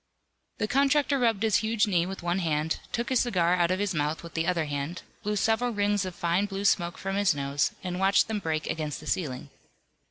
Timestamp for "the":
0.57-0.67, 4.33-4.47, 8.99-9.05